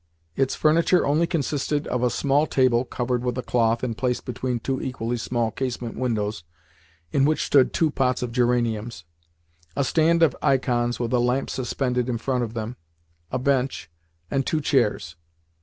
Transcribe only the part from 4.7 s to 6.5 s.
equally small casement windows,